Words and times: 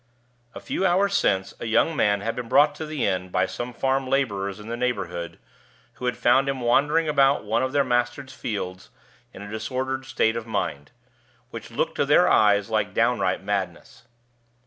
A 0.55 0.59
few 0.59 0.83
hours 0.83 1.13
since 1.13 1.53
a 1.59 1.67
young 1.67 1.95
man 1.95 2.21
had 2.21 2.35
been 2.35 2.49
brought 2.49 2.73
to 2.73 2.87
the 2.87 3.05
inn 3.05 3.29
by 3.29 3.45
some 3.45 3.71
farm 3.71 4.07
laborers 4.07 4.59
in 4.59 4.67
the 4.67 4.75
neighborhood, 4.75 5.37
who 6.01 6.05
had 6.07 6.17
found 6.17 6.49
him 6.49 6.59
wandering 6.59 7.07
about 7.07 7.43
one 7.43 7.61
of 7.61 7.71
their 7.71 7.83
master's 7.83 8.33
fields 8.33 8.89
in 9.31 9.43
a 9.43 9.51
disordered 9.51 10.05
state 10.07 10.35
of 10.35 10.47
mind, 10.47 10.89
which 11.51 11.69
looked 11.69 11.97
to 11.97 12.05
their 12.07 12.27
eyes 12.27 12.67
like 12.67 12.95
downright 12.95 13.43
madness. 13.43 14.05